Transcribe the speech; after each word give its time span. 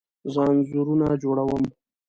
زه 0.33 0.41
انځورونه 0.51 1.07
جوړه 1.23 1.43
وم 1.45 1.63